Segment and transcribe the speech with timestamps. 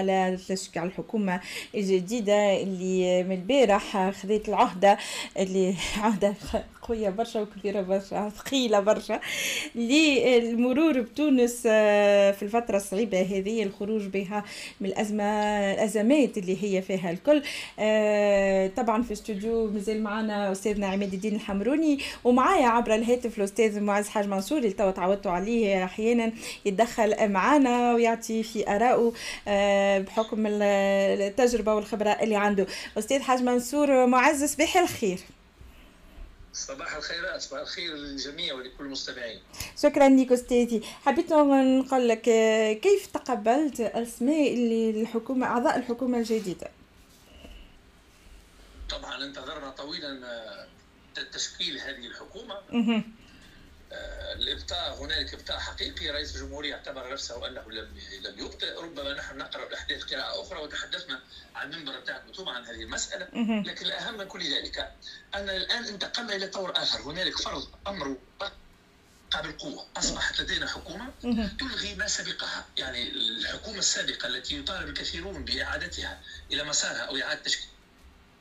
[0.00, 1.40] على تشكيل الحكومة
[1.74, 4.98] الجديدة اللي من البارح خذيت العهدة
[5.38, 6.34] اللي عهدة
[6.90, 9.20] قوية برشا وكبيرة برشا ثقيلة برشا.
[9.74, 14.44] للمرور بتونس آه، في الفترة الصعيبة هذه الخروج بها
[14.80, 15.24] من الأزمة
[15.72, 17.42] الأزمات اللي هي فيها الكل.
[17.78, 24.08] آه، طبعا في استوديو مازال معنا أستاذنا عماد الدين الحمروني ومعايا عبر الهاتف الأستاذ معز
[24.08, 26.32] حاج منصور اللي توا عليه أحيانا
[26.64, 29.12] يتدخل معنا ويعطي في آرائه
[29.48, 32.66] آه، بحكم التجربة والخبرة اللي عنده.
[32.98, 35.18] أستاذ حاج منصور معز صباح الخير.
[36.52, 39.40] صباح الخيرات صباح الخير للجميع ولكل المستمعين.
[39.82, 42.22] شكرا لك استاذي حبيت نقول لك
[42.80, 44.54] كيف تقبلت اسماء
[44.90, 46.70] الحكومة أعضاء الحكومة الجديدة؟
[48.90, 50.20] طبعا انتظرنا طويلا
[51.32, 52.54] تشكيل هذه الحكومة.
[53.92, 59.66] الابطاء هنالك ابطاء حقيقي رئيس الجمهورية اعتبر نفسه أنه لم لم يبطئ ربما نحن نقرأ
[59.66, 61.20] الاحداث قراءه أخرى وتحدثنا
[61.54, 63.28] عن المنبر بتاع الخطوبه عن هذه المسألة.
[63.62, 64.92] لكن الأهم من كل ذلك
[65.34, 67.00] أن الآن انتقلنا إلى طور آخر.
[67.00, 68.16] هنالك فرض أمر
[69.42, 71.12] بالقوة أصبحت لدينا حكومة
[71.58, 72.66] تلغي ما سبقها.
[72.76, 76.20] يعني الحكومة السابقة التي يطالب الكثيرون بإعادتها
[76.52, 77.68] إلى مسارها أو إعادة تشكيل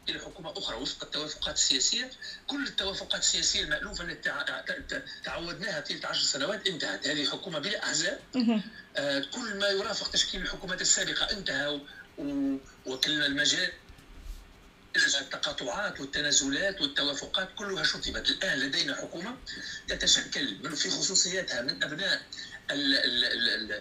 [0.09, 2.11] إلى حكومة أخرى وفق التوافقات السياسية.
[2.47, 4.31] كل التوافقات السياسية المألوفة التي
[5.23, 7.07] تعودناها طيله عشر سنوات انتهت.
[7.07, 8.19] هذه حكومة بلا أحزاب.
[8.97, 11.81] آه كل ما يرافق تشكيل الحكومات السابقة انتهى
[12.85, 13.71] وكل المجال
[14.95, 19.37] التقاطعات والتنازلات والتوافقات كلها شطبت الآن لدينا حكومة
[19.87, 22.21] تتشكل من في خصوصياتها من أبناء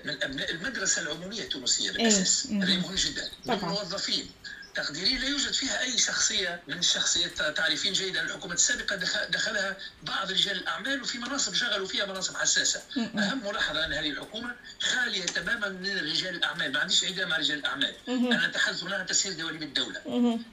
[0.04, 2.46] من أبناء المدرسة العمومية التونسية بالأساس.
[2.46, 3.30] هذا مهم جدا.
[3.46, 4.30] من الموظفين.
[4.82, 10.56] تقديري لا يوجد فيها أي شخصية من الشخصيات تعرفين جيدا الحكومة السابقة دخلها بعض رجال
[10.56, 12.82] الأعمال وفي مناصب شغلوا فيها مناصب حساسة.
[12.96, 16.72] أهم ملاحظة أن هذه الحكومة خالية تماما من رجال الأعمال.
[16.72, 17.94] ما عنديش عداء مع رجال الأعمال.
[18.08, 20.00] أنا اتحدث هنا عن تسيير دواليب الدولة.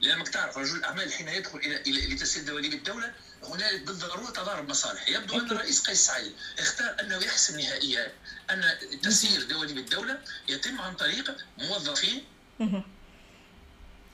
[0.00, 5.08] لأنك تعرف رجل الاعمال حين يدخل إلى إلى لتسيير دواليب الدولة هنالك بالضرورة تضارب مصالح
[5.08, 8.12] يبدو أن الرئيس قيس سعيد اختار أنه يحسم نهائيا
[8.50, 8.64] أن
[9.02, 10.18] تسيير دواليب الدولة
[10.48, 12.24] يتم عن طريق موظفين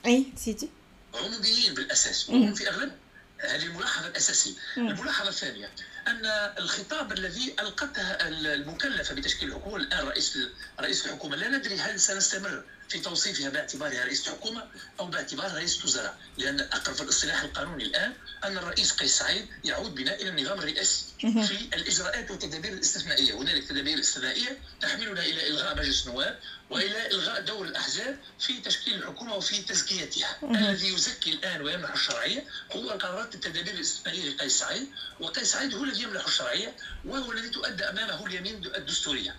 [0.05, 0.69] أي سيدي؟
[1.13, 2.91] عموميين بالأساس وهم في أغلب
[3.39, 4.53] هذه الملاحظة الأساسية.
[4.77, 5.69] الملاحظة الثانية
[6.07, 6.25] أن
[6.57, 10.37] الخطاب الذي ألقتها المكلفة بتشكيل الحكومة الآن رئيس
[10.79, 14.63] رئيس الحكومة لا ندري هل سنستمر في توصيفها باعتبارها رئيسة حكومة
[14.99, 19.95] أو باعتبارها رئيسة وزراء لأن الأقرب في الاصطلاح القانوني الآن أن الرئيس قيس سعيد يعود
[19.95, 23.33] بنا إلى النظام الرئاسي في الإجراءات والتدابير الاستثنائية.
[23.33, 26.39] هنالك تدابير استثنائية تحملنا إلى إلغاء مجلس النواب
[26.69, 30.39] وإلى إلغاء دور الأحزاب في تشكيل الحكومة وفي تزكيتها.
[30.43, 34.87] الذي يزكي الآن ويمنح الشرعية هو قرارات التدابير الاستثنائية لقيس سعيد
[35.19, 39.35] وقيس سعيد هو الذي يمنح الشرعية وهو الذي تؤدى أمامه اليمين الدستورية.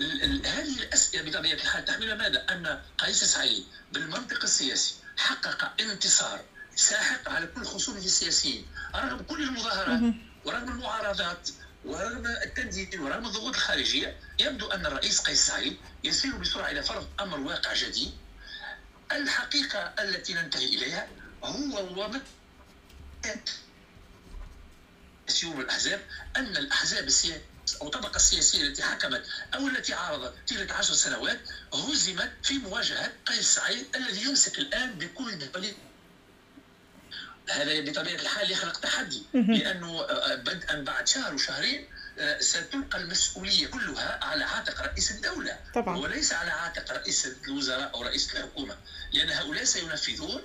[0.00, 6.44] هذه الأسئلة بطبيعة الحال تحمل ماذا؟ أن قيس سعيد بالمنطق السياسي حقق انتصار
[6.76, 11.48] ساحق على كل خصومه السياسيين رغم كل المظاهرات ورغم المعارضات
[11.84, 17.40] ورغم التنديد ورغم الضغوط الخارجية يبدو أن الرئيس قيس سعيد يسير بسرعة إلى فرض أمر
[17.40, 18.12] واقع جديد
[19.12, 21.08] الحقيقة التي ننتهي إليها
[21.44, 22.20] هو وضع
[25.28, 26.00] سيوم الأحزاب
[26.36, 29.22] أن الأحزاب السياسيه أو الطبقة السياسية التي حكمت
[29.54, 31.40] أو التي عارضت طيلة عشر سنوات
[31.74, 35.74] هزمت في مواجهة قيس سعيد الذي يمسك الآن بكل دولة
[37.50, 41.86] هذا بطبيعة الحال يخلق تحدي لأنه بدءا بعد شهر وشهرين
[42.40, 45.58] ستلقى المسؤولية كلها على عاتق رئيس الدولة.
[45.74, 45.96] طبعا.
[45.96, 48.76] وليس على عاتق رئيس الوزراء أو رئيس الحكومة
[49.12, 50.42] لأن هؤلاء سينفذون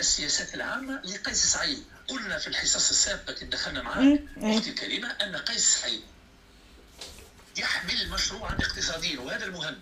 [0.00, 1.84] السياسات العامة لقيس سعيد.
[2.08, 6.02] قلنا في الحصص السابقة التي دخلنا معك أختي الكريمة أن قيس سعيد
[7.58, 9.80] يحمل مشروعا اقتصاديا وهذا المهم.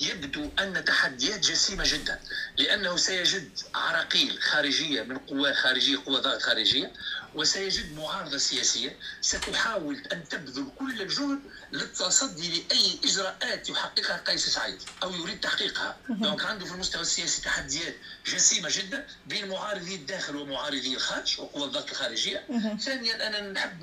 [0.00, 2.20] يبدو أن تحديات جسيمة جدا
[2.56, 6.92] لأنه سيجد عراقيل خارجية من قوى خارجية قوات خارجية
[7.34, 8.96] وسيجد معارضة سياسية.
[9.20, 11.38] ستحاول أن تبذل كل الجهد
[11.72, 15.96] للتصدي لأي إجراءات يحققها قيس سعيد أو يريد تحقيقها.
[16.08, 17.96] donc عنده في المستوى السياسي تحديات
[18.26, 22.46] جسيمة جدا بين معارضي الداخل ومعارضي الخارج وقوى الضغط الخارجية
[22.80, 23.82] ثانيا أنا نحب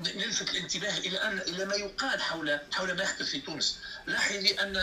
[0.00, 3.78] نلفت الانتباه إلى أن إلى ما يقال حول حول ما يحدث في تونس.
[4.06, 4.76] لاحظي أن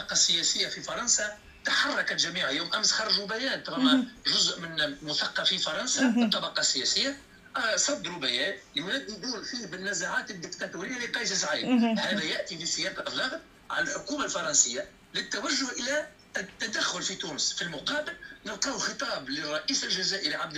[0.00, 3.62] الطبقة السياسية في فرنسا تحركت جميعا يوم أمس خرجوا بيان.
[3.62, 7.18] طالما جزء من مثقفي فرنسا الطبقه السياسيه
[7.76, 8.54] صدروا بيان.
[8.76, 11.98] ينددون فيه بالنزاعات الدكتاتورية لقيس سعيد.
[11.98, 17.52] هذا يأتي في سياق الضغط على الحكومة الفرنسية للتوجه إلى التدخل في تونس.
[17.52, 18.12] في المقابل
[18.46, 20.56] نلقاه خطاب للرئيس الجزائري عبد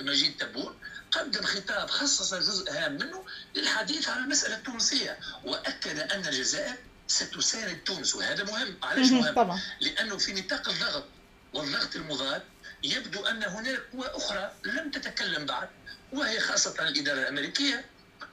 [0.00, 0.78] المجيد تبون
[1.10, 3.24] قدم خطاب خصص جزء هام منه
[3.54, 5.18] للحديث عن المسألة التونسية.
[5.44, 6.76] وأكد أن الجزائر
[7.08, 8.76] ستساند تونس وهذا مهم.
[8.82, 9.60] علاش مهم؟ طبعا.
[9.80, 11.04] لأنه في نطاق الضغط
[11.52, 12.42] والضغط المضاد
[12.82, 15.68] يبدو أن هناك قوى أخرى لم تتكلم بعد
[16.12, 17.84] وهي خاصة الإدارة الأمريكية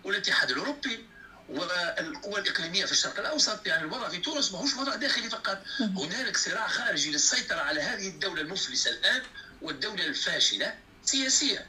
[0.03, 1.05] والاتحاد الأوروبي
[1.49, 3.67] والقوى الإقليمية في الشرق الأوسط.
[3.67, 5.63] يعني الوضع في تونس ماهوش وضع داخلي فقط.
[5.79, 9.21] هنالك صراع خارجي للسيطرة على هذه الدولة المفلسة الآن
[9.61, 10.75] والدولة الفاشلة
[11.05, 11.67] سياسيا.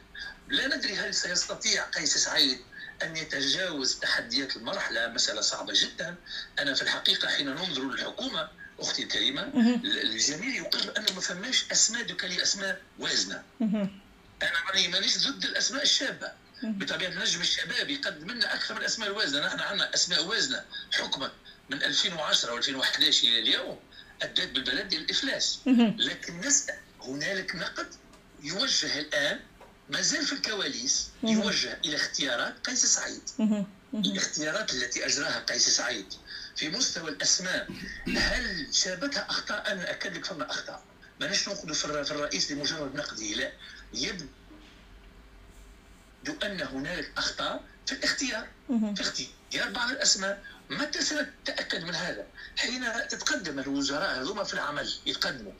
[0.49, 2.59] لا ندري هل سيستطيع قيس سعيد
[3.03, 6.15] أن يتجاوز تحديات المرحلة مسألة صعبة جدا.
[6.59, 9.43] أنا في الحقيقة حين ننظر للحكومة أختي الكريمة
[9.85, 13.43] الجميع يقر أن ما فماش أسماء de qualité أسماء وازنة
[14.43, 16.33] أنا ماني مانيش ضد الأسماء الشابة.
[16.63, 19.47] بطبيعة النجم الشباب يقدم لنا أكثر من الأسماء الوازنة.
[19.47, 20.65] نحن عندنا أسماء وازنة.
[20.93, 21.33] حكمت
[21.71, 23.81] من 2010 و2011 إلى اليوم
[24.23, 25.59] أدت بالبلد إلى الإفلاس
[25.99, 27.87] لكن نسأل هنالك نقد
[28.43, 29.41] يوجه الآن
[29.93, 33.23] ما زال في الكواليس يوجه إلى اختيارات قيس سعيد.
[33.95, 36.07] الاختيارات التي أجراها قيس سعيد.
[36.57, 37.69] في مستوى الأسماء
[38.17, 40.83] هل شابتها أخطاء؟ أنا اكد لك فما أخطاء.
[41.21, 43.53] ماناش نأخذ في الرئيس لمجرد نقده لا.
[43.95, 44.27] يبدو
[46.43, 48.49] أن هنالك أخطاء في الاختيار.
[48.69, 50.45] في اختيار بعض الأسماء.
[50.71, 55.53] متى سنتاكد من هذا؟ حين تتقدم الوزراء هذوما في العمل يتقدموا.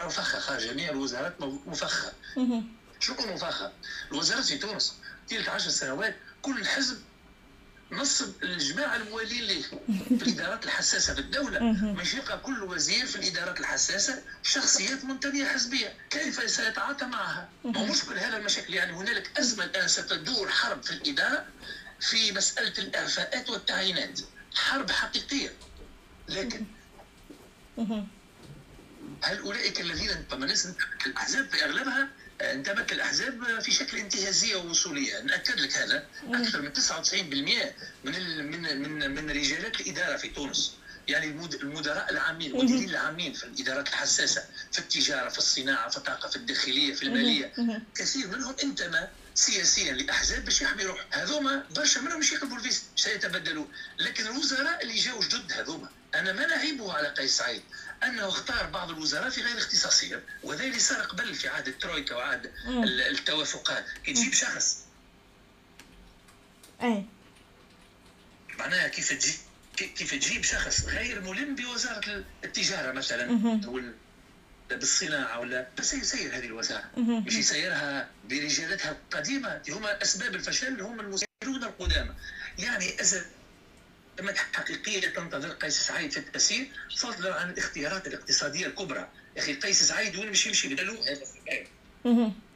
[0.00, 2.12] مفخخه جميع الوزارات مفخخه
[3.00, 3.70] شكون مفخم
[4.12, 4.94] الوزارات في تونس
[5.28, 6.98] تلك عشر سنوات كل حزب
[7.92, 11.60] نصب الجماعة الموالين ليه في الإدارات الحساسة في الدولة.
[11.72, 15.94] مش يبقى كل وزير في الإدارات الحساسة شخصيات منتمية حزبية.
[16.10, 18.74] كيف سيتعاطى معها؟ ما مشكل هذا المشاكل.
[18.74, 21.46] يعني هنالك أزمة الآن ستدور حرب في الإدارة
[22.00, 24.20] في مسألة الإعفاءات والتعيينات.
[24.54, 25.52] حرب حقيقية.
[26.28, 26.64] لكن
[29.22, 30.54] هل أولئك الذين طبعا
[31.06, 32.08] الأحزاب في أغلبها
[32.40, 35.20] انتمت الاحزاب في شكل انتهازية ووصولية.
[35.20, 36.06] نأكد لك هذا.
[36.28, 37.74] أكثر من 99%
[38.04, 40.72] من من من من رجالات الإدارة في تونس.
[41.08, 41.26] يعني
[41.62, 46.94] المدراء العامين المديرين العامين في الإدارات الحساسة في التجارة في الصناعة في الطاقة في الداخلية
[46.94, 47.52] في المالية.
[47.94, 51.06] كثير منهم انتمى سياسيا لأحزاب باش يحمي روحه.
[51.10, 53.66] هذوما برشا منهم مش يقبلوا الفيس سيتبدلوا
[53.98, 55.88] لكن الوزراء اللي جاوا جدد هذوما.
[56.14, 57.62] أنا ما نعيبه على قيس سعيد.
[58.04, 62.52] أنه اختار بعض الوزراء في غير اختصاصهم وهذا اللي صار قبل في عهد الترويكا وعهد
[62.84, 63.84] التوافقات.
[64.04, 64.84] كي تجيب شخص
[66.82, 67.04] اي
[68.58, 69.34] معناها كيف تجيب
[69.76, 73.92] كيف تجيب شخص غير ملم بوزارة التجارة مثلا ولا
[74.70, 81.64] بالصناعة ولا بس يسير هذه الوزاره مش يسيرها برجالتها القديمة هما أسباب الفشل هم المسيرون
[81.64, 82.14] القدامى.
[82.58, 83.24] يعني أزل
[84.20, 86.66] أزمة حقيقية تنتظر قيس سعيد في التأسيس
[86.98, 89.08] فضلا عن الاختيارات الاقتصادية الكبرى.
[89.36, 91.66] يا أخي قيس سعيد وين مش يمشي؟ بدلو هذا السؤال.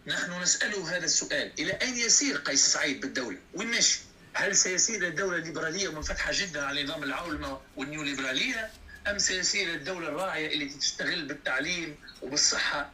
[0.06, 4.00] نحن نسأله هذا السؤال إلى أين يسير قيس سعيد بالدولة؟ وين ماشي
[4.34, 8.70] هل سيسير الدولة الليبرالية منفتحة جدا على نظام العولمة والنيو ليبرالية
[9.06, 12.90] أم سيسير الدولة الراعية اللي تشتغل بالتعليم وبالصحة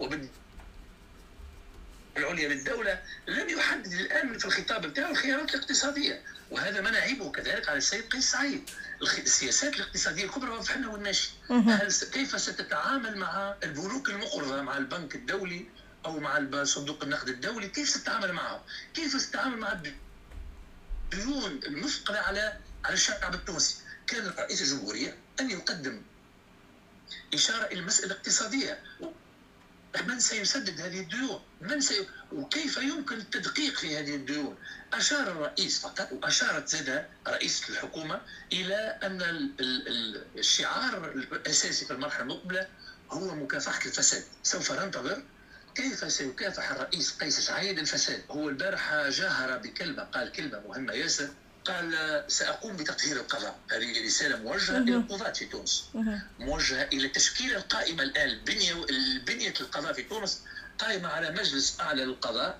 [0.00, 0.28] وبال
[2.16, 6.22] العليا للدولة؟ لم يحدد الآن في الخطاب بتاعه الخيارات الاقتصادية.
[6.52, 8.70] وهذا ما نعيبه كذلك على السيد قيس سعيد.
[9.02, 15.66] السياسات الاقتصادية الكبرى واضح لنا والماشي هل كيف ستتعامل مع البنوك المقرضة مع البنك الدولي
[16.06, 18.64] أو مع صندوق النقد الدولي؟ كيف ستتعامل معه
[18.94, 19.72] كيف ستتعامل مع
[21.12, 23.76] الديون المثقلة على على الشعب التونسي؟
[24.06, 26.02] كان رئيس الجمهورية أن يقدم
[27.34, 28.80] إشارة إلى المساله الاقتصاديه
[30.00, 32.06] من سيسدد هذه الديون؟ من سي...
[32.32, 34.56] وكيف يمكن التدقيق في هذه الديون؟
[34.92, 38.20] أشار الرئيس فقط وأشارت زاد رئيس الحكومة
[38.52, 39.50] إلى أن
[40.36, 42.68] الشعار الأساسي في المرحلة المقبلة
[43.10, 44.24] هو مكافحة الفساد.
[44.42, 45.22] سوف ننتظر
[45.74, 48.22] كيف سيكافح الرئيس قيس سعيد الفساد.
[48.30, 51.28] هو البارحة جاهر بكلمة قال كلمة مهمة ياسر
[51.64, 55.84] قال سأقوم بتطهير القضاء هذه رسالة موجهة إلى القضاة في تونس.
[56.38, 58.28] موجهة إلى تشكيل القائمة الآن.
[58.28, 60.40] البنية البنية القضاء في تونس
[60.78, 62.58] قائمة على مجلس أعلى للقضاء.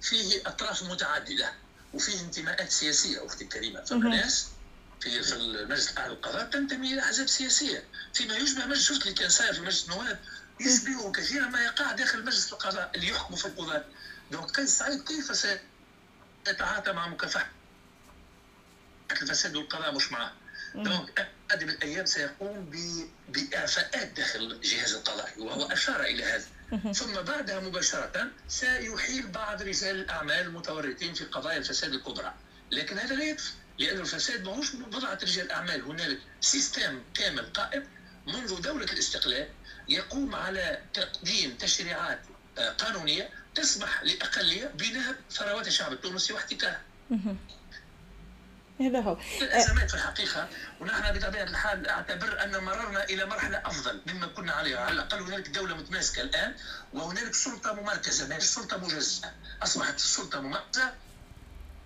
[0.00, 1.52] فيه أطراف متعددة
[1.94, 3.26] وفيه انتماءات سياسية.
[3.26, 4.46] أختي الكريمة فما ناس
[5.00, 7.84] في في المجلس الأعلى للقضاء تنتمي إلى أحزاب سياسية.
[8.14, 10.18] فيما يشبه مجلس شفت اللي كان صاير في مجلس النواب
[10.60, 13.84] يشبه كثيرا ما يقع داخل مجلس القضاء اللي يحكموا في القضاة.
[14.30, 15.46] donc قيس سعيد كيف
[16.46, 17.50] سيتعاطى مع مكافحة
[19.22, 20.32] الفساد والقضاء مش معاه.
[20.74, 22.70] donc قادم الأيام سيقوم
[23.28, 26.46] بإعفاءات داخل الجهاز القضائي وهو أشار إلى هذا.
[26.92, 32.34] ثم بعدها مباشرة سيحيل بعض رجال الأعمال المتورطين في قضايا الفساد الكبرى.
[32.70, 37.84] لكن هذا لا يكفي لأن الفساد ماهوش بضعه رجال اعمال هنالك système كامل قائم
[38.26, 39.48] منذ دولة الاستقلال
[39.88, 42.20] يقوم على تقديم تشريعات
[42.58, 46.82] آه، قانونية تسمح لأقلية بنهب ثروات الشعب التونسي واحتكارها.
[48.80, 49.18] هذا هو.
[49.42, 50.48] الازمات في الحقيقة
[50.80, 55.48] ونحن بطبيعة الحال أعتبر أن مررنا إلى مرحلة أفضل مما كنا عليها على الأقل هنالك
[55.48, 56.54] دولة متماسكة الآن
[56.92, 58.28] وهنالك سلطة ممركزة.
[58.28, 59.32] ما سلطه مجزأة؟
[59.62, 60.92] أصبحت السلطة ممركزة.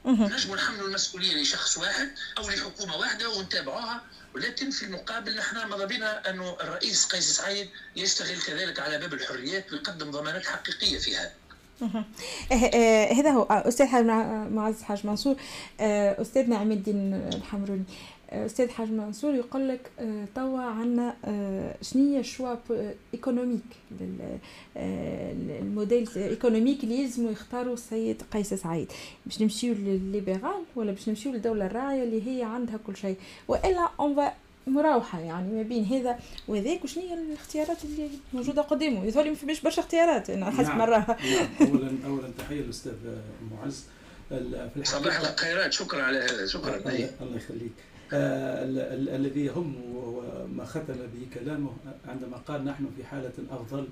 [0.06, 4.02] نجم نحمل المسؤولية لشخص واحد أو لحكومة واحدة ونتابعوها
[4.34, 10.10] ولكن في المقابل نحن ماذابينا انه الرئيس قيس سعيد يشتغل كذلك على باب الحريات ويقدم
[10.10, 11.32] ضمانات حقيقية في هذا.
[13.12, 13.42] هذا هو.
[13.50, 14.04] أستاذ حاج
[14.52, 15.36] معز حاج منصور.
[15.80, 17.84] أستاذنا عماد الدين الحمروني.
[18.32, 19.90] أستاذ حاج منصور يقول لك
[20.34, 21.14] توا عندنا
[21.82, 22.56] شنو هي ال choix
[23.14, 23.64] économique؟
[24.76, 28.92] ال modèle économique اللي يلزموا يختاروا السيد قيس سعيد.
[29.26, 33.16] باش نمشيو للل libéral ولا باش نمشيو للدولة الراعية اللي هي عندها كل شيء.
[33.48, 34.14] وإلا اون
[34.66, 36.18] مراوحة يعني ما بين هذا
[36.48, 36.84] وذاك.
[36.84, 40.78] وشنو هي الاختيارات اللي موجودة قدامه؟ يظهر ما فيش برشا اختيارات أنا حسب نعم.
[40.78, 40.98] مرة.
[41.06, 41.48] نعم.
[41.60, 42.92] أولا أولا تحية للأستاذ
[43.52, 43.84] معز.
[44.74, 45.72] في صباح الخيرات.
[45.72, 46.46] شكرا على هذا.
[46.46, 46.76] شكرا.
[46.76, 47.72] الله, الله يخليك.
[48.12, 48.64] آه
[49.16, 51.70] الذي يهم وما ختم به كلامه
[52.08, 53.88] عندما قال نحن في حالة أفضل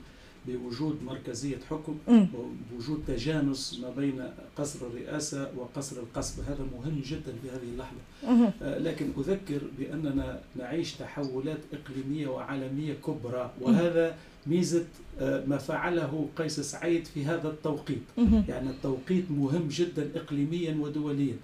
[0.47, 6.41] بوجود مركزية حكم وبوجود تجانس ما بين قصر الرئاسة وقصر القصب.
[6.41, 8.79] هذا مهم جدا في هذه اللحظة.
[8.79, 14.85] لكن أذكر بأننا نعيش تحولات إقليمية وعالمية كبرى وهذا ميزة
[15.21, 18.03] ما فعله قيس سعيد في هذا التوقيت.
[18.49, 21.37] يعني التوقيت مهم جدا إقليميا ودوليا.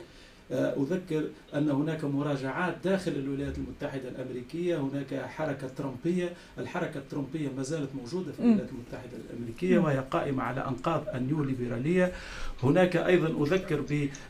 [0.53, 1.25] أذكر
[1.55, 6.33] أن هناك مراجعات داخل الولايات المتحدة الأمريكية هناك حركة ترامبية.
[6.59, 12.13] الحركة الترامبية ما زالت موجودة في الولايات المتحدة الأمريكية وهي قائمة على أنقاض النيوليبرالية.
[12.63, 13.81] هناك أيضا أذكر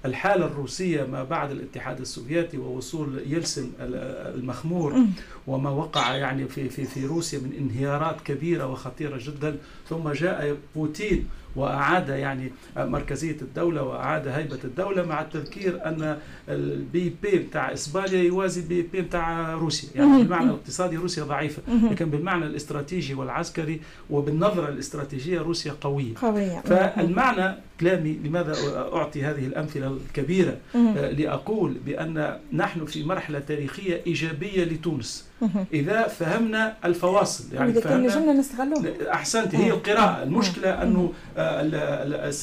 [0.05, 5.01] بالحالة الروسية ما بعد الاتحاد السوفيتي ووصول يلسن المخمور
[5.47, 9.57] وما وقع يعني في, في, في روسيا من انهيارات كبيرة وخطيرة جدا.
[9.89, 17.38] ثم جاء بوتين وأعاد يعني مركزية الدولة وأعاد هيبة الدولة مع التذكير أن ال PIB
[17.38, 19.88] بتاع إسبانيا يوازي ال PIB بتاع روسيا.
[19.95, 26.14] يعني بالمعنى الاقتصادي روسيا ضعيفة لكن بالمعنى الاستراتيجي والعسكري وبالنظرة الاستراتيجية روسيا قوية.
[26.17, 26.61] قوية.
[26.61, 28.55] فالمعنى كلامي لماذا
[28.93, 30.57] أعطي هذه الأمثلة الكبيرة؟
[30.95, 35.28] لأقول بأن نحن في مرحلة تاريخية إيجابية لتونس.
[35.73, 38.95] إذا فهمنا الفواصل يعني فهمنا نستغلوه.
[39.12, 40.23] أحسنت هي القراءة.
[40.23, 41.12] المشكلة أنه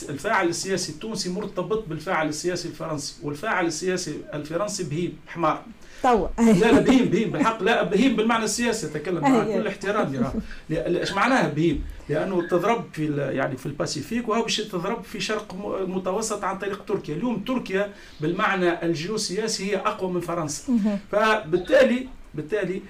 [0.10, 5.64] الفاعل السياسي التونسي مرتبط بالفاعل السياسي الفرنسي والفاعل السياسي الفرنسي بهيم حمار.
[6.04, 10.14] توا لا لا بهيم بهيم بالحق لا بهيم بالمعنى السياسي أتكلم مع كل احترام
[10.72, 16.44] إيش معناها بهيم؟ لأنه تضرب في يعني في الباسيفيك وهو باش تضرب في شرق المتوسط
[16.44, 20.64] عن طريق تركيا، اليوم تركيا بالمعنى الجيوسياسي هي أقوى من فرنسا.
[21.12, 22.82] فبالتالي بالتالي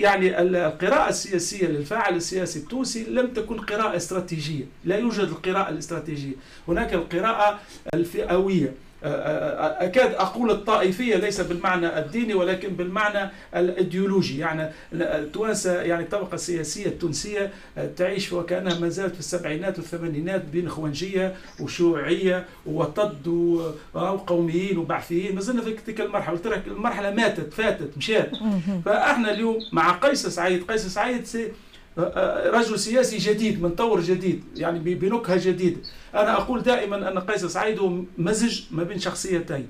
[0.00, 6.34] يعني القراءة السياسية للفاعل السياسي التونسي لم تكن قراءة استراتيجية لا يوجد القراءة الاستراتيجية.
[6.68, 7.60] هناك القراءة
[7.94, 8.72] الفئوية.
[9.04, 14.38] أكاد أقول الطائفية ليس بالمعنى الديني ولكن بالمعنى الإيديولوجي.
[14.38, 17.52] يعني التوانسة يعني الطبقة السياسية التونسية
[17.96, 23.26] تعيش وكأنها ما زالت في السبعينات والثمانينات بين خوانجية وشيوعية وطد
[23.94, 25.34] وقوميين وبعثيين.
[25.34, 28.30] ما زلنا في تلك قلت لك المرحلة ماتت فاتت مشات.
[28.84, 31.52] فإحنا اليوم مع قيس سعيد قيس سعيد سي
[31.98, 35.80] رجل سياسي جديد من طور جديد يعني بنكهة جديدة.
[36.14, 39.68] أنا أقول دائما أن قيس سعيد هو مزج ما بين شخصيتين.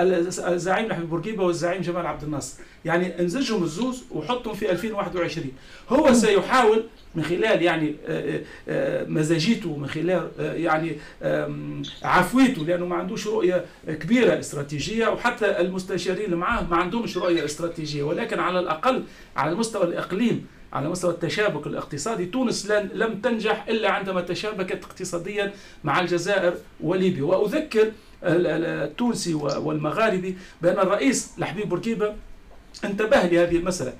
[0.00, 2.60] الزعيم حبيب بورقيبة والزعيم جمال عبد الناصر.
[2.84, 5.52] يعني انزجهم الزوز وحطهم في 2021
[5.88, 6.84] هو سيحاول
[7.14, 7.94] من خلال يعني
[9.08, 10.96] مزاجيته من خلال يعني
[12.02, 18.02] عفويته لأنه ما عندوش رؤية كبيرة استراتيجية وحتى المستشارين اللي معاه ما عندهمش رؤية استراتيجية
[18.02, 19.04] ولكن على الأقل
[19.36, 22.26] على مستوى الإقليم على مستوى التشابك الاقتصادي.
[22.26, 25.52] تونس لم تنجح إلا عندما تشابكت اقتصاديا
[25.84, 27.24] مع الجزائر وليبيا.
[27.24, 32.14] وأذكر التونسي والمغاربي بأن الرئيس لحبيب بورقيبه
[32.84, 33.92] انتبه لهذه المسألة.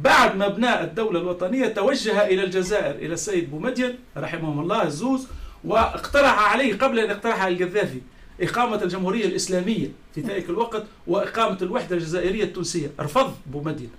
[0.00, 5.26] بعد مبناء الدولة الوطنية توجه إلى الجزائر إلى السيد بومدين رحمه الله الزوز
[5.64, 8.00] واقترح عليه قبل أن يقترح على القذافي
[8.40, 12.90] إقامة الجمهورية الإسلامية في ذلك الوقت وإقامة الوحدة الجزائرية التونسية.
[13.00, 13.90] رفض بومدين.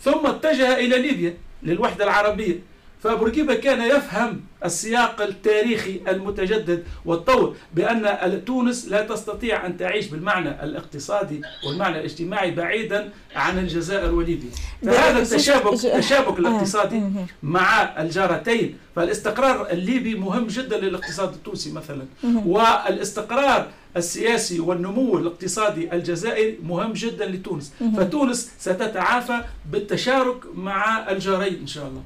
[0.00, 2.76] ثم اتجه إلى ليبيا للوحدة العربية.
[3.02, 11.42] فبورقيبة كان يفهم السياق التاريخي المتجدد والطور بأن تونس لا تستطيع أن تعيش بالمعنى الاقتصادي
[11.66, 14.50] والمعنى الاجتماعي بعيدا عن الجزائر وليبيا.
[14.84, 17.02] فهذا التشابك التشابك الاقتصادي
[17.42, 18.78] مع الجارتين.
[18.96, 22.06] فالاستقرار الليبي مهم جدا للاقتصاد التونسي مثلا.
[22.46, 27.72] والاستقرار السياسي والنمو الاقتصادي الجزائري مهم جدا لتونس.
[27.96, 32.02] فتونس ستتعافى بالتشارك مع الجارين إن شاء الله.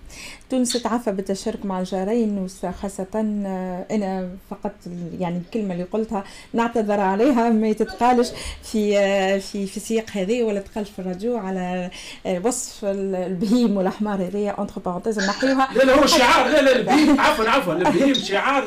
[0.50, 4.72] تونس تتعافى بالتشارك مع الجارين وخاصة آه، أنا فقط
[5.18, 8.28] يعني الكلمة اللي قلتها نعتذر عليها ما تتقالش
[8.72, 11.90] في آه، في في السياق هذه ولا تقالش في الراديو على
[12.26, 15.68] آه، وصف البهيم والأحمر هذه entre parenthèses نحيوها.
[15.74, 18.64] لا لا هو شعار لا لا البهيم عفوا عفوا البهيم شعار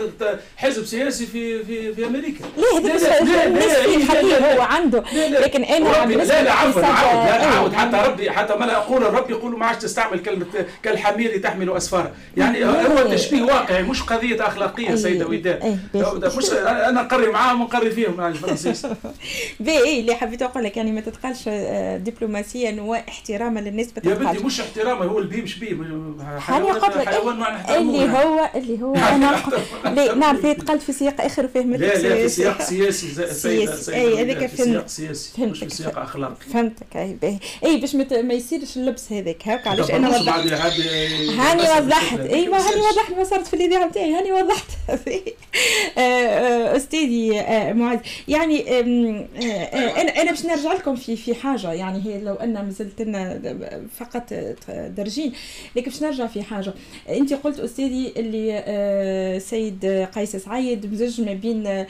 [0.57, 2.45] حزب سياسي في في في أمريكا.
[2.57, 2.79] لا
[4.13, 5.03] هذا هو عنده.
[5.15, 9.65] لكن أنا لا لا عفوا عفوا حتى ربي حتى ما لا أقول الرب يقول ما
[9.65, 10.45] عادش تستعمل كلمة
[10.83, 15.79] كالحمير تحمل اسفار يعني هو تشبيه واقعي مش قضية أخلاقية سيدة وداد
[16.37, 18.87] مش أنا نقري معاهم ونقري فيهم يعني الفرنسيس
[19.59, 24.61] باهي اللي حبيت أقول لك يعني ما تتقالش آه، ديبلوماسيا واحتراما للناس يا بنتي مش
[24.61, 25.77] احتراما هو البي مش بي.
[26.39, 28.95] حيوان حيوان اللي هو اللي هو
[29.85, 33.95] أنا نعرف يتقال في سياق آخر وفهم لا لا في سياق سياسي سياسي.
[33.95, 36.35] اي هذاك سياق سياسي مش في سياق أخلاقي.
[36.53, 36.97] فهمتك.
[36.97, 39.47] اي باهي اي باش ما يصيرش اللبس هذاك.
[39.47, 40.79] هاك علاش؟ أنا وضحت
[41.65, 42.19] هاني وضحت.
[42.19, 44.65] اي ما هاني وضحت ما صارت في الاذاعه نتاعي هاني وضحت.
[46.77, 47.99] أستاذي آه، معاذ.
[48.27, 48.79] يعني
[50.01, 51.73] أنا أنا باش نرجع لكم في في حاجة.
[51.73, 53.41] يعني هي لو أن مازلت لنا
[53.97, 54.33] فقط
[54.69, 55.33] درجين.
[55.75, 56.73] لكن باش نرجع في حاجة.
[57.09, 59.85] أنت قلت أستاذي اللي سيد
[60.15, 61.85] قيس سعيد مزج ما بين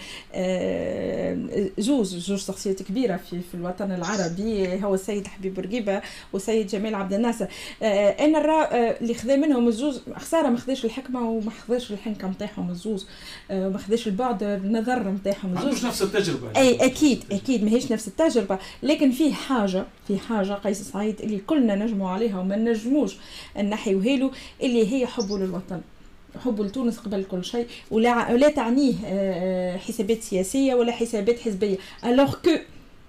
[1.77, 4.83] زوز زوج شخصيات كبيرة في في الوطن العربي.
[4.83, 6.01] هو السيد حبيب بورقيبه
[6.33, 7.45] والسيد جمال عبد الناصر.
[7.81, 8.67] أنا نرى
[9.01, 13.07] اللي خذا منهم الزوز خسارة ما خذاش الحكمة وما خذاش الحنكة نتاعهم الزوز
[13.51, 15.57] آه، ما خذاش البعد النظر نتاعهم.
[15.57, 16.47] الزوز مش نفس التجربة.
[16.57, 18.59] أي أكيد أكيد ماهيش نفس التجربة.
[18.83, 23.15] لكن في حاجة في حاجة قيس سعيد اللي كلنا نجموا عليها وما نجموش
[23.57, 24.31] نحيوها له
[24.63, 25.81] اللي هي حبه للوطن.
[26.45, 31.77] حبه لتونس قبل كل شيء ولا ولا تعنيه آه، حسابات سياسية ولا حسابات حزبية.
[32.05, 32.51] alors que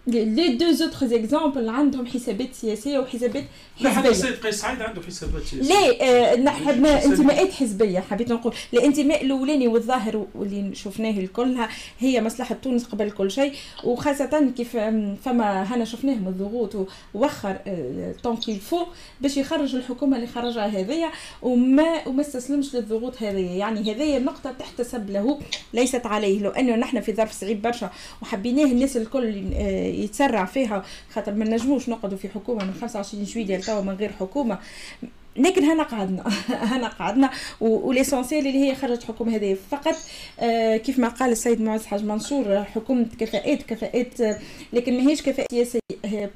[0.07, 3.45] les deux autres exemples عندهم حسابات سياسية وحسابات
[3.77, 4.31] حزبية.
[4.31, 5.91] لا قيس سعيد عنده حسابات سياسية.
[5.91, 8.55] لا نحن انتماءات حزبية حبيت نقول.
[8.75, 11.69] الانتماء الأولاني والظاهر واللي شفناه كلها
[11.99, 13.53] هي مصلحة تونس قبل كل شيء
[13.85, 14.77] وخاصة كيف
[15.25, 17.57] فما هنا شفناه من الضغوط ووخر
[18.23, 18.87] tant qu'il faut
[19.21, 21.11] باش يخرج الحكومة اللي خرجها هذيا
[21.43, 25.39] وما وما استسلمش للضغوط هذه يعني هذه النقطه تحتسب له
[25.75, 26.43] ليست عليه.
[26.43, 27.91] لو أنه نحن في ظرف صعيب برشا
[28.23, 29.25] وحبيناه الناس الكل
[29.95, 34.59] يتسرع فيها خاطر ما نجموش نقعدوا في حكومة من 25 جويلية توا من غير حكومة.
[35.37, 36.25] لكن هنا قعدنا.
[36.73, 39.57] هنا قعدنا وليسونسيال اللي هي خرجت حكومه هذه.
[39.71, 39.95] فقط
[40.41, 44.39] آه كيف ما قال السيد معز حاج منصور حكومه كفاءات كفاءات آه
[44.73, 45.81] لكن ماهيش كفاءات سياسية.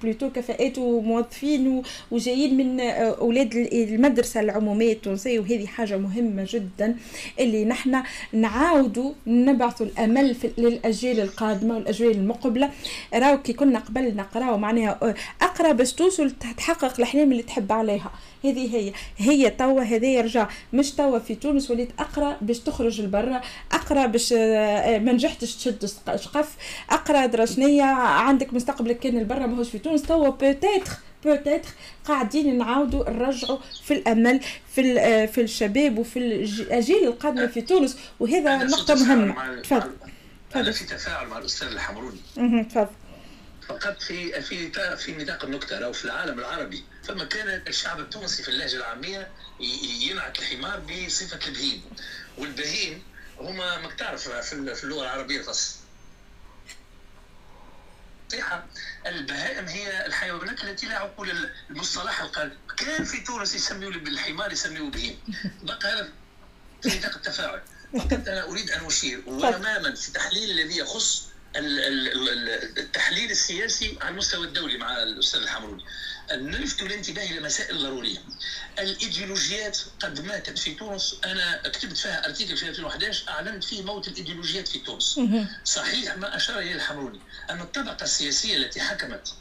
[0.03, 5.39] بلوتو كفاءات وموظفين وجايين من آه أولاد المدرسة العمومية التونسية.
[5.41, 6.97] وهذه حاجة مهمة جدا
[7.41, 12.71] اللي نحن نعاودوا نبعثوا الأمل للأجيال القادمة والأجيال المقبلة.
[13.15, 18.11] راو كي كنا قبل نقراو معناها اقرا باش توصل تحقق الأحلام اللي تحب عليها.
[18.45, 18.93] هذه هي.
[19.17, 20.49] هي توا هذا يرجع.
[20.73, 23.41] مش توا في تونس وليت أقرأ باش تخرج لبرا.
[23.73, 26.57] أقرأ باش آه، ما نجحتش تشد سقف
[26.91, 30.03] أقرأ درشنيه عندك مستقبلك كان لبرا ماهوش في تونس.
[30.03, 30.93] توا peut-être
[31.25, 31.69] peut-être
[32.05, 34.41] قاعدين نعاودوا نرجعوا في الأمل
[34.75, 37.99] في آه، في الشباب وفي الاجيال القادمة في تونس.
[38.21, 39.61] وهذا نقطة مهمة.
[39.63, 39.91] تفضل.
[40.57, 42.21] أنا في تفاعل مع الأستاذ الحمروني.
[42.65, 42.87] تفضل.
[43.69, 46.83] فقط في في في نطاق النكتة أو في العالم العربي.
[47.09, 49.31] فما كان الشعب التونسي في اللهجة العامية
[50.01, 51.83] ينعت الحمار بصفة البهيم.
[52.39, 53.03] والبهيم
[53.39, 54.53] هما ما تعرف في
[54.85, 55.79] اللغة العربية الفصيحه
[59.07, 65.19] البهائم هي الحيوانات التي لا عقول المصطلح القال كان في تونس يسميوا بالحمار يسميوه بهيم؟
[65.63, 66.09] بقى هذا
[66.83, 67.63] في نطاق التفاعل
[67.99, 69.23] فقط أنا أريد أن أشير.
[69.27, 75.85] وتماما في التحليل الذي يخص التحليل السياسي على المستوى الدولي مع الأستاذ الحمروني
[76.33, 78.19] نلفت الانتباه إلى مسائل ضرورية.
[78.79, 81.17] الإيديولوجيات قد ماتت في تونس.
[81.25, 85.21] أنا كتبت فيها أرتيكل في 2011 أعلنت فيه موت الإيديولوجيات في تونس.
[85.65, 89.35] صحيح ما أشار إليه الحمروني أن الطبقة السياسية التي حكمت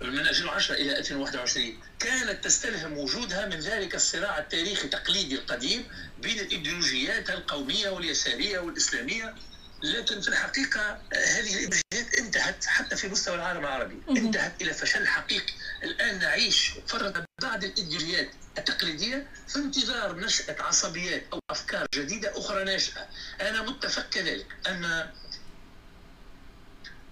[0.00, 5.88] من 2010 إلى 2021 كانت تستلهم وجودها من ذلك الصراع التاريخي التقليدي القديم
[6.22, 9.34] بين الإيديولوجيات القومية واليسارية والإسلامية.
[9.82, 14.02] لكن في الحقيقة هذه الإبجات انتهت حتى في مستوى العالم العربي.
[14.08, 15.52] انتهت إلى فشل حقيقي.
[15.82, 23.08] الآن نعيش فرض بعض الإيديولوجيات التقليدية في انتظار نشأة عصبيات أو أفكار جديدة أخرى ناشئة.
[23.40, 25.10] أنا متفق كذلك أن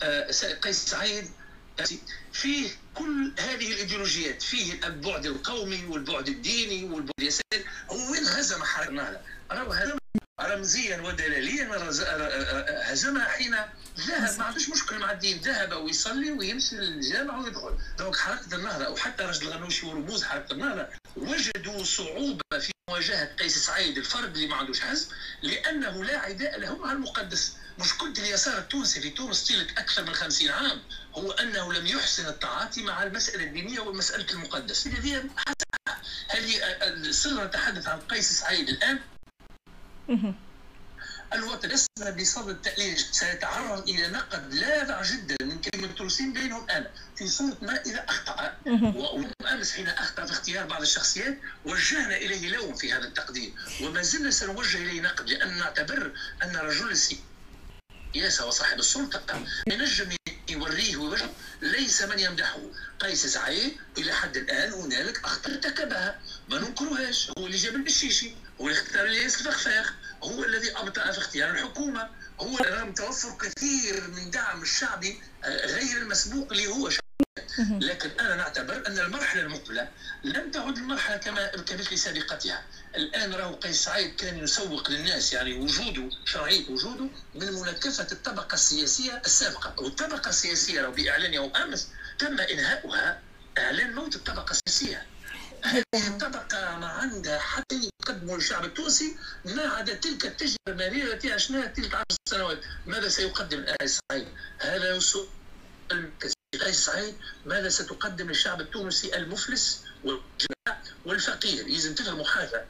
[0.02, 1.30] آه، قيس سعيد
[2.32, 8.88] فيه كل هذه الايديولوجيات فيه البعد القومي والبعد الديني والبعد اليساري هو وين هزم حركة
[8.88, 9.98] النهضة؟ هذا
[10.46, 11.68] رمزيا ودلاليا
[12.92, 13.56] هزمها حين
[13.98, 17.78] ذهب ما عندوش مشكل مع الدين ذهب ويصلي ويمشي للجامع ويدخل.
[17.98, 20.88] donc حركة النهضة أو حتى راشد الغنوشي ورموز حركة النهضة.
[21.16, 25.08] وجدوا صعوبة في مواجهة قيس سعيد الفرد اللي ما عندوش حزب
[25.42, 27.52] لأنه لا عداء له مع المقدس.
[27.78, 30.82] مشكلة اليسار التونسي في تونس تلك أكثر من خمسين عام
[31.14, 34.90] هو أنه لم يحسن التعاطي مع المسألة الدينية والمسألة المقدسة.
[34.90, 35.22] الذي
[36.28, 38.98] هل سر نتحدث عن قيس سعيد الآن؟
[41.72, 47.56] اسمه بصدد التأليج سيتعرض إلى نقد لاذع جدا من كلمة التونسيين بينهم أنا في صورة
[47.62, 48.56] ما إذا أخطأ
[49.42, 53.52] وأمس حين أخطأ في اختيار بعض الشخصيات وجهنا إليه لوم في هذا التقدير.
[53.82, 56.12] وما زلنا سنوجه إليه نقد لأن نعتبر
[56.42, 59.44] أن رجل السياسة وصاحب السلطة.
[59.66, 60.16] ينجم
[60.50, 61.30] يوريه وجهه
[61.62, 62.60] ليس من يمدحه.
[63.00, 67.30] قيس سعيد إلى حد الآن هنالك أخطاء ارتكبها ما ننكرهاش.
[67.38, 68.34] هو اللي جاب البشيشي.
[68.60, 72.08] اختار الياس الفخفاخ هو الذي أبطأ في اختيار الحكومة.
[72.40, 77.04] هو رغم توفر كثير من دعم الشعبي غير المسبوق اللي هو شعبي
[77.58, 79.88] لكن أنا نعتبر أن المرحلة المقبلة
[80.24, 82.62] لم تعد المرحله كما كمثل سابقتها.
[82.96, 89.22] الآن راهو قيس سعيد كان يسوق للناس يعني وجوده شرعية وجوده من مناكفه الطبقة السياسية
[89.26, 89.74] السابقة.
[89.82, 91.88] والطبقة السياسية راهو بإعلانها امس
[92.18, 93.20] تم إنهاؤها
[93.58, 95.06] إعلان موت الطبقة السياسية.
[95.64, 101.66] هذه الطبقة ما عندها حتى يقدموا للشعب التونسي ما عدا تلك التجربة المالية التي عشناها
[101.66, 102.58] تلك عشر سنوات.
[102.86, 106.10] ماذا سيقدم؟ الآن سعيد هذا سؤال
[106.60, 107.14] قيس سعيد
[107.46, 109.84] ماذا ستقدم للشعب التونسي المفلس
[111.04, 112.64] والفقير؟ لازم تفهموا حاجة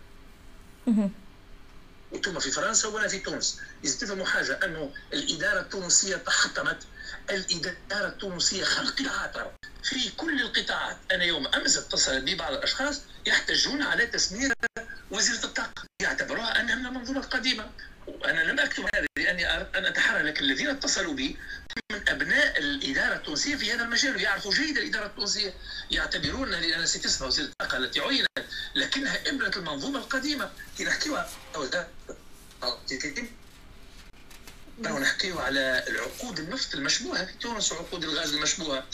[2.14, 3.60] أنتم في فرنسا وأنا في تونس.
[3.82, 6.78] لازم تفهموا حاجة أنه الإدارة التونسية تحطمت
[7.30, 13.82] الإدارة التونسية خلق العاطرة في كل القطاعات أنا يوم أمس اتصل بي بعض الأشخاص يحتجون
[13.82, 14.52] على تسمية
[15.10, 17.70] وزيرة الطاقة يعتبروها أنها من المنظومة القديمة.
[18.06, 21.36] وأنا لم أكتب هذا لأني أن أتحرى لكن الذين اتصلوا بي
[21.92, 25.54] من أبناء الإدارة التونسية في هذا المجال يعرفوا جيدا الإدارة التونسية
[25.90, 28.28] يعتبرون لأن ستسمى وزيرة الطاقة التي عينت
[28.74, 30.50] لكنها ابنة المنظومة القديمة.
[30.78, 31.30] كي نحكيوها
[34.98, 38.84] نحكيو على العقود النفط المشبوهة في تونس وعقود الغاز المشبوهة.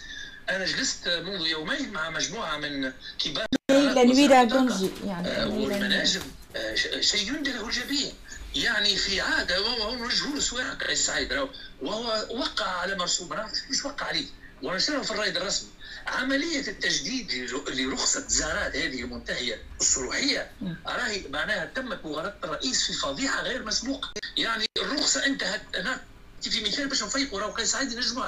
[0.50, 6.22] أنا جلست منذ يومين مع مجموعة من كبار لنويرا بنجي يعني آه، والمناجم
[6.56, 8.12] آه، شيء يندى له الجبين.
[8.54, 11.48] يعني في عاده وهو مجهول سواء قيس سعيد.
[11.80, 13.28] وهو وقع على مرسوم
[13.70, 14.26] مش وقع عليه.
[14.62, 15.68] ونشره في الرائد الرسمي
[16.06, 17.32] عملية التجديد
[17.68, 20.50] لرخصة زارات هذه المنتهية الصروحية
[20.86, 24.12] راهي معناها تمت مغالطة الرئيس في فضيحة غير مسبوقة.
[24.36, 25.62] يعني الرخصة انتهت.
[25.74, 26.00] أنا
[26.42, 27.40] في مثال باش نفيقوا.
[27.40, 28.26] راهو قيس سعيد نجموا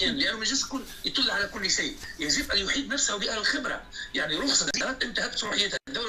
[0.00, 1.96] يعني لأنه ما يجوز يكون يطل على كل شيء.
[2.18, 3.82] يجب أن يحيط نفسه بأهل الخبرة.
[4.14, 4.70] يعني رخصة
[5.02, 6.07] انتهت صلاحيتها الدولة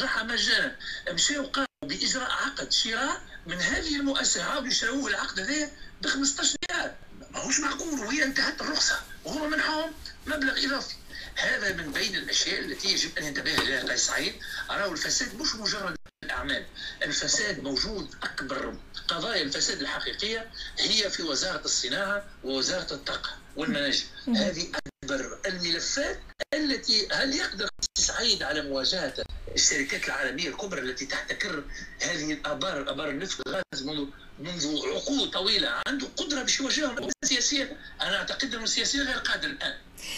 [0.00, 0.76] مش تسترجعها مجانا
[1.10, 4.42] مشاو قاموا بإجراء عقد شراء من هذه المؤسسة.
[4.42, 5.70] عاودوا يشروه العقد هذا
[6.02, 6.94] ب 15 ريال.
[7.30, 9.02] ماهوش معقول وهي انتهت الرخصة.
[9.24, 9.92] وهو منحهم
[10.26, 10.94] مبلغ إضافي.
[11.34, 14.34] هذا من بين الأشياء التي يجب أن ينتبه اليها قيس سعيد.
[14.70, 16.66] راهو الفساد مش مجرد الأعمال.
[17.02, 18.76] الفساد موجود أكبر
[19.08, 24.06] قضايا الفساد الحقيقية هي في وزارة الصناعة ووزارة الطاقة والمناجم.
[24.36, 24.72] هذه
[25.04, 26.20] أكبر الملفات
[26.54, 29.14] التي هل يقدر سعيد على مواجهة
[29.54, 31.64] الشركات العالمية الكبرى التي تحتكر
[32.02, 34.06] هذه الآبار آبار النفط والغاز منذ
[34.38, 39.74] منذ عقود طويلة؟ عنده قدرة باش يواجههم سياسيا أنا أعتقد أنه السياسيين غير قادر الآن.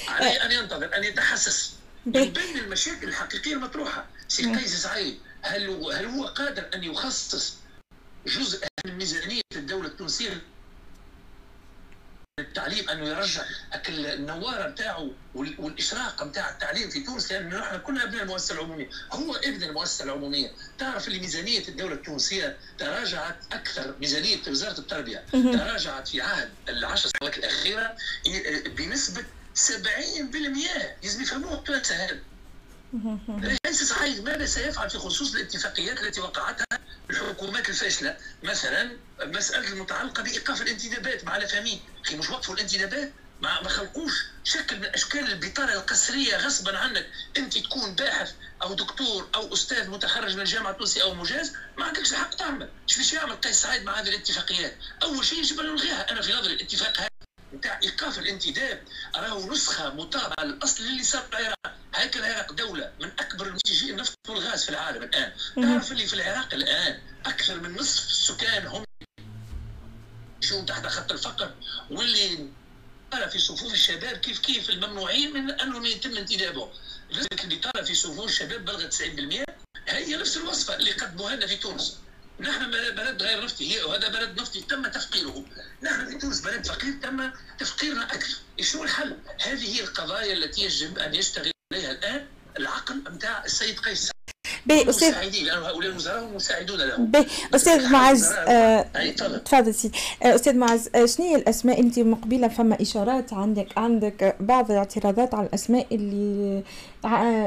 [0.09, 1.73] عليه أن ينتظر أن يتحسس.
[2.07, 7.55] من بين المشاكل الحقيقية المطروحة سي قيس سعيد هل هل هو قادر أن يخصص
[8.27, 10.43] جزء من ميزانية الدولة التونسية
[12.39, 13.43] التعليم أنه يرجع
[13.89, 18.89] النواره نتاعو والإشراق نتاع التعليم في تونس لأن نحن كنا ابناء المؤسسة العمومية.
[19.13, 20.53] هو ابن المؤسسة العمومية.
[20.79, 25.25] تعرف اللي ميزانية الدولة التونسية تراجعت أكثر ميزانية وزارة التربية.
[25.33, 27.97] تراجعت في عهد العشر سنوات الأخيرة
[28.67, 29.67] بنسبة 70%
[31.03, 32.19] لازم يفهموها هذا
[33.65, 36.79] ليس صحيح ماذا سيفعل في خصوص الاتفاقيات التي وقعتها
[37.11, 43.69] الحكومات الفاشلة؟ مثلا المسألة المتعلقة بإيقاف الانتدابات مع فاهمين أخي مش وقفوا الانتدابات؟ ما ما
[43.69, 47.07] خلقوش شكل من أشكال البطالة القسرية غصبا عنك.
[47.37, 52.13] أنت تكون باحث أو دكتور أو أستاذ متخرج من الجامعة التونسيه أو مجاز ما عندكش
[52.13, 52.69] الحق تعمل.
[52.89, 54.77] إيش باش يعمل قيس سعيد مع هذه الاتفاقيات.
[55.03, 56.11] أول شيء يجب أن نلغيها.
[56.11, 57.12] أنا في نظري الاتفاق
[57.63, 58.83] نتاع إيقاف الانتداب.
[59.17, 61.77] راهو نسخة مطابقة للأصل اللي صار في العراق.
[61.95, 65.33] هيكل العراق دولة من أكبر منتجي النفط والغاز في العالم الآن.
[65.57, 68.85] تعرف اللي في العراق الآن أكثر من نصف السكان هم
[70.43, 71.55] يعيشون تحت خط الفقر
[71.91, 72.49] واللي
[73.31, 76.69] في صفوف الشباب كيف كيف الممنوعين من أنهم يتم انتدابهم.
[77.11, 79.45] نسبه البطاله في صفوف الشباب بلغت 90%
[79.89, 81.97] هي نفس الوصفة اللي قدموها لنا في تونس.
[82.43, 85.45] نحن بلد غير نفطي وهذا بلد نفطي تم تفقيره.
[85.83, 88.37] نحن في تونس بلد فقير تم تفقيرنا أكثر.
[88.61, 92.27] شو الحل؟ هذه هي القضايا التي يجب أن يشتغل عليها الآن
[92.59, 94.11] العقل نتاع السيد قيس
[94.67, 98.87] باهي أستاذ مساعدين لأنه هؤلاء الوزراء هم مساعدون لهم باهي أستاذ معز آه،
[99.45, 99.75] تفضل.
[99.75, 99.99] سيدي.
[100.23, 105.35] آه، أستاذ معز آه، شنو هي الأسماء؟ أنت مقبلة فما إشارات عندك عندك بعض الاعتراضات
[105.35, 106.63] على الأسماء اللي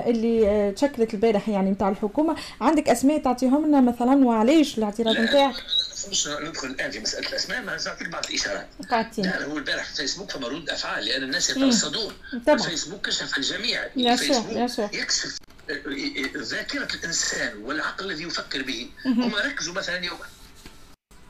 [0.07, 2.35] اللي تشكلت البارح يعني نتاع الحكومة.
[2.61, 5.55] عندك أسماء تعطيهم لنا مثلا وعلاش الاعتراض نتاعك؟
[6.11, 7.61] مش ندخل الآن في مسألة الأسماء.
[7.61, 8.67] ما نعطيك بعض الإشارات.
[8.91, 12.13] قاعدين هو البارح في فيسبوك فما رد أفعال لأن الناس يترصدون
[12.57, 15.37] فيسبوك كشف الجميع فيسبوك يكشف
[16.37, 20.19] ذاكرة الإنسان والعقل الذي يفكر به هم ركزوا مثلا يوم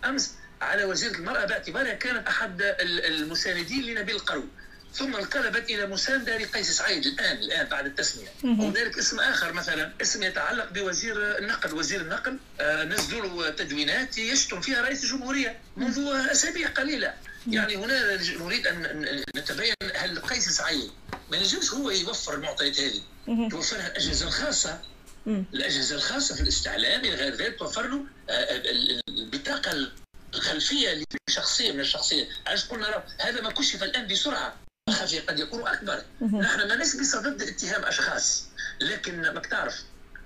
[0.06, 4.46] أمس على وزيرة المرأة باعتبارها كانت أحد المساندين لنبيل القرو
[4.94, 8.28] ثم انقلبت إلى مسانده لقيس سعيد الآن الآن بعد التسمية.
[8.44, 14.82] وهنالك اسم آخر مثلا اسم يتعلق بوزير النقل وزير النقل آه نزلوا تدوينات يشتم فيها
[14.82, 16.00] رئيس الجمهورية منذ
[16.32, 17.14] أسابيع قليلة.
[17.48, 20.92] يعني هنا نريد ان نتبين هل قيس سعيد
[21.32, 23.02] ما ينجمش هو يوفر المعطيات هذه.
[23.50, 24.82] توفرها الأجهزة الخاصة.
[25.28, 29.92] الأجهزة الخاصة في الاستعلام إلى غير ذلك توفر له آه، آه، البطاقة
[30.34, 32.28] الخلفية لشخصية من الشخصية.
[32.48, 34.56] علاش قلنا هذا ما كشف الآن بسرعة.
[34.90, 36.02] خفي قد يكون أكبر.
[36.22, 38.44] نحن ما نسبي ضد اتهام أشخاص
[38.82, 39.76] لكن ما تعرف.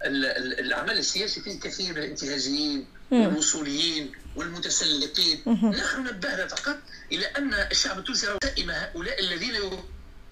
[0.03, 5.43] العمل السياسي فيه الكثير من الانتهازيين والوصوليين والمتسلقين.
[5.47, 6.77] نحن نبهنا فقط
[7.11, 9.55] إلى أن الشعب التونسي دائما هؤلاء الذين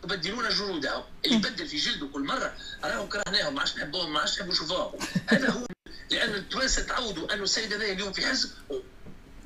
[0.03, 2.53] يبدلون جلودهم اللي يبدل في جلده كل مرة
[2.84, 5.65] راهم كرهناهم ما عادش نحبوهم ما عادش نحبوا نشوفوهم هذا هو
[6.12, 8.49] لأن التوانسه تعودوا انه السيد هذا اليوم في حزب.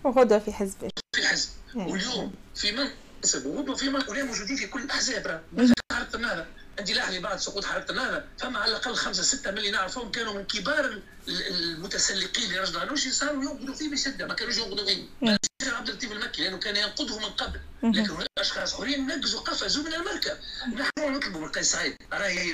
[0.04, 0.90] وغدا في حزب.
[1.16, 1.50] في حزب.
[1.76, 5.44] واليوم في منصب وغدوه في منصب موجودين في كل الأحزاب.
[5.92, 6.46] حركه
[6.80, 10.34] انت لاحظي بعد سقوط حركه النهضه فما على الأقل خمسة ستة من اللي نعرفهم كانوا
[10.34, 15.32] من كبار المتسلقين لرجل عنوشي صاروا ينقذوا فيه بشدة ما كانوش ينقذوا فيه
[15.72, 17.60] عبد اللطيف المكي لأنه كان نقز من قبل.
[17.84, 20.38] لكن هناك أشخاص آخرين نقزوا قفزوا من المركب.
[20.74, 21.96] نحن نطلب من قيس سعيد.
[22.14, 22.52] راهي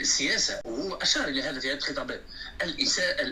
[0.00, 2.22] السياسة وهو أشار إلى هذا في هذه الخطابات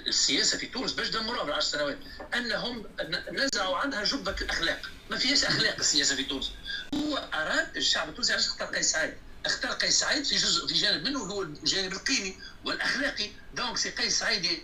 [0.07, 1.99] السياسة في تونس باش دمروها في 10 سنوات.
[2.35, 2.85] أنهم
[3.33, 4.81] نزعوا عنها جبة الأخلاق.
[5.11, 6.51] ما فيهاش أخلاق السياسة في تونس.
[6.95, 9.15] هو أراد الشعب التونسي علاش اختار قيس سعيد؟
[9.47, 13.31] اختار قيس سعيد في جزء في جانب منه هو الجانب القيمي والأخلاقي.
[13.57, 14.61] donc سي قيس سعيد يجب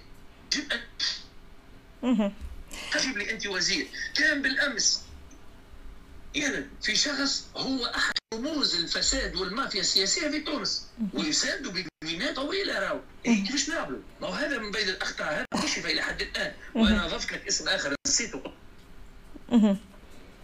[2.05, 2.33] ان
[2.93, 3.89] تجيب لي أنت وزير.
[4.15, 5.03] كان بالأمس
[6.35, 10.87] يعني في شخص هو أحد رموز الفساد والمافيا السياسية في تونس.
[11.15, 13.01] ويساندوا بدوينات طويلة راهو.
[13.27, 13.45] إيه.
[13.45, 15.35] كيفاش نعملوا؟ ما هو هذا من بين الأخطاء.
[15.35, 16.55] هذا كشف إلى حد الآن.
[16.75, 18.43] وأنا أضفت لك اسم آخر نسيته.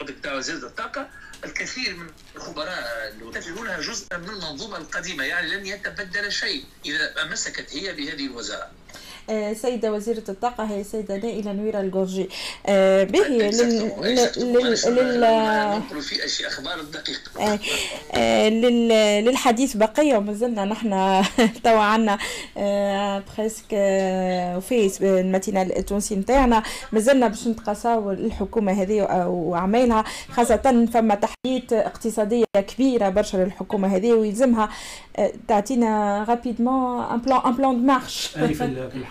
[0.01, 1.11] بتاع وزير الطاقة.
[1.44, 7.92] الكثير من الخبراء يعتبرونها جزءا من المنظومة القديمة يعني لن يتبدل شيء إذا مسكت هي
[7.92, 8.62] بهذه الوزارة.
[8.62, 8.82] آه،
[9.54, 12.28] سيدة وزيرة الطاقة هي سيدة نائلة نويرة الجورجي
[12.66, 13.50] آه، به لل
[14.37, 17.58] لل لل في أشياء أخبار الدقيقة
[18.12, 18.48] آه،
[19.20, 21.22] للحديث بقية وما زلنا نحن
[21.64, 22.18] توا عندنا
[23.38, 23.68] presque
[24.68, 26.62] fin ال matinale التونسي نتاعنا.
[26.92, 34.12] ما زلنا باش نتقاساو الحكومة هذه وعملها خاصة فما تحديات اقتصادية كبيرة برشا للحكومة هذه
[34.12, 34.68] ويلزمها
[35.48, 38.54] تعطينا rapidement un plan un plan de marche في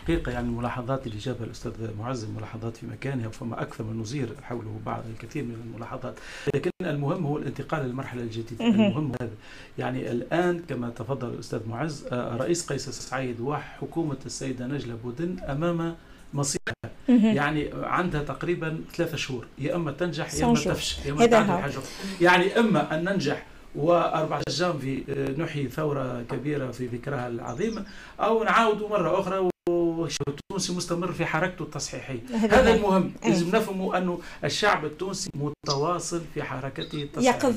[0.02, 4.80] الحقيقة يعني الملاحظات اللي جابها الأستاذ معز ملاحظات في مكانها فما أكثر من نظير حوله
[4.86, 6.14] بعض الكثير من الملاحظات.
[6.56, 9.32] لكن المهم هو الانتقال للمرحلة الجديدة المهم هذا.
[9.78, 15.96] يعني الآن كما تفضل الأستاذ معز آه، رئيس قيس سعيد وحكومة السيدة نجلة بودن أمام
[16.34, 16.74] مصيرها.
[17.08, 19.48] يعني عندها تقريبا ثلاثة شهور.
[19.58, 21.74] يا إما تنجح يا إما تفشل يا إما تعمل
[22.22, 23.46] يعني إما أن ننجح
[23.78, 27.86] و4 جانفي آه، نحيي ثورة كبيرة في ذكرها العظيمة
[28.20, 32.20] أو نعاود مرة أخرى والشعب التونسي مستمر في حركته التصحيحية.
[32.36, 33.14] هذا المهم.
[33.26, 37.30] لازم نفهموا أنه الشعب التونسي متواصل في حركته التصحيحية.
[37.50, 37.56] يقظ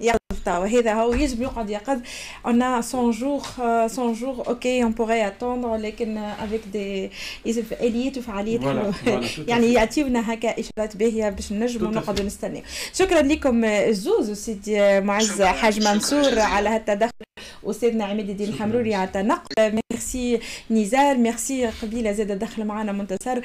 [0.00, 0.17] يقظ
[0.48, 2.02] وهذا هو يجب يقعد
[2.46, 6.32] on a 100 jours 100 jours ok on pourrait attendre لكن
[6.72, 7.10] des
[7.46, 8.60] يجب آليات وفعاليات
[9.48, 12.62] يعني يعطيونا هكا إشارات باهية باش نجموا نقعدوا نستناو
[12.94, 17.10] شكرا لكم الزوز سيدي معز حاج منصور على هالتدخل
[17.66, 23.40] استاذنا عماد الدين الحمروري على التنقل ميرسي نزار ميرسي قبيله زاد دخل معنا منتصر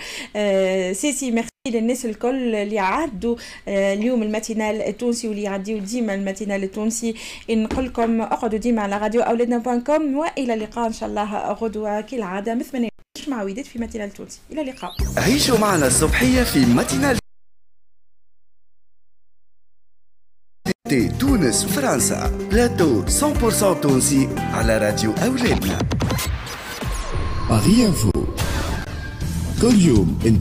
[0.93, 3.35] سيسي ميرسي للناس الكل اللي عدوا
[3.67, 7.15] آه اليوم ال matinale التونسي واللي يعديوا ديما ال matinale التونسي.
[7.49, 12.01] نقول لكم اقعدوا ديما على راديو أولادنا point com وإلى اللقاء إن شاء الله غدوة
[12.01, 12.87] كالعادة مثل
[13.27, 14.39] مع وداد في matinale التونسي.
[14.51, 14.91] إلى اللقاء.
[15.17, 17.17] عيشوا معنا الصبحية في ماتينال
[21.19, 22.27] تونس فرنسا.
[22.51, 25.79] بلاتو 100% تونسي على راديو أولادنا.
[27.49, 28.11] Paris info
[29.61, 30.19] كل يوم